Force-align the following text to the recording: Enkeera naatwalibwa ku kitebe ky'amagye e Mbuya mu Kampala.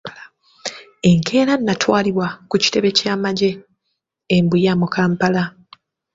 Enkeera 1.09 1.53
naatwalibwa 1.57 2.27
ku 2.49 2.55
kitebe 2.63 2.89
ky'amagye 2.97 3.51
e 4.35 4.37
Mbuya 4.43 4.73
mu 4.81 4.87
Kampala. 4.95 5.43